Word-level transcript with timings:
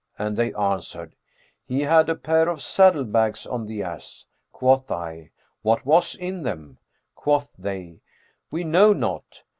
and 0.17 0.35
they 0.35 0.51
answered, 0.55 1.13
'He 1.67 1.81
had 1.81 2.09
a 2.09 2.15
pair 2.15 2.49
of 2.49 2.63
saddle 2.63 3.03
bags 3.05 3.45
on 3.45 3.67
the 3.67 3.83
ass.' 3.83 4.25
Quoth 4.51 4.89
I, 4.89 5.29
'What 5.61 5.85
was 5.85 6.15
in 6.15 6.41
them?'; 6.41 6.79
quoth 7.13 7.51
they, 7.55 8.01
'We 8.49 8.63
know 8.63 8.93
not.' 8.93 9.43